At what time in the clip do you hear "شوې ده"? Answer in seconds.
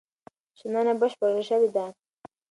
1.49-1.85